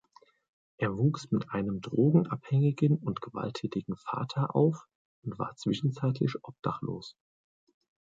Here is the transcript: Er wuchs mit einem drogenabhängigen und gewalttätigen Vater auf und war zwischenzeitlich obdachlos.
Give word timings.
Er 0.77 0.97
wuchs 0.97 1.29
mit 1.29 1.51
einem 1.51 1.79
drogenabhängigen 1.79 2.97
und 2.97 3.21
gewalttätigen 3.21 3.97
Vater 3.97 4.55
auf 4.55 4.87
und 5.23 5.37
war 5.37 5.55
zwischenzeitlich 5.57 6.33
obdachlos. 6.43 7.15